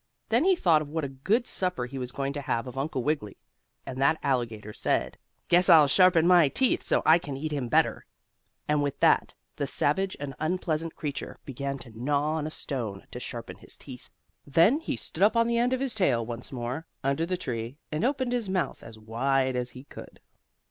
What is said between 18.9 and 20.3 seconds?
wide as he could.